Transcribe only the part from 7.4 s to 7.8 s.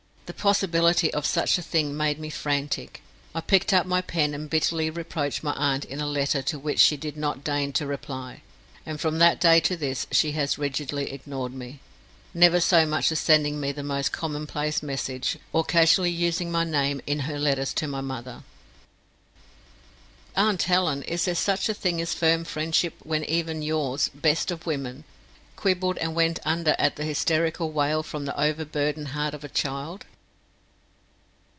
deign